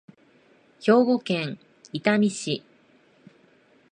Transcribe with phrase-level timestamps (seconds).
[0.79, 1.59] 兵庫県
[1.93, 2.63] 伊丹市